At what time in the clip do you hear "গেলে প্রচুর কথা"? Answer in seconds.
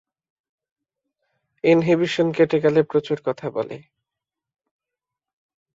2.59-3.47